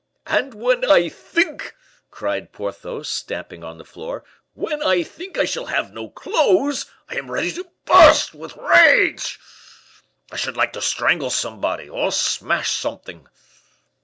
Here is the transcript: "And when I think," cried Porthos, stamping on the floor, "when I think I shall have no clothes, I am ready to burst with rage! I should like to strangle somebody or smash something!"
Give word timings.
"And 0.25 0.55
when 0.55 0.83
I 0.89 1.09
think," 1.09 1.75
cried 2.09 2.51
Porthos, 2.51 3.07
stamping 3.07 3.63
on 3.63 3.77
the 3.77 3.85
floor, 3.85 4.23
"when 4.55 4.81
I 4.81 5.03
think 5.03 5.37
I 5.37 5.45
shall 5.45 5.67
have 5.67 5.93
no 5.93 6.09
clothes, 6.09 6.87
I 7.07 7.17
am 7.17 7.29
ready 7.29 7.51
to 7.51 7.69
burst 7.85 8.33
with 8.33 8.55
rage! 8.57 9.39
I 10.31 10.37
should 10.37 10.57
like 10.57 10.73
to 10.73 10.81
strangle 10.81 11.29
somebody 11.29 11.87
or 11.87 12.11
smash 12.11 12.71
something!" 12.71 13.27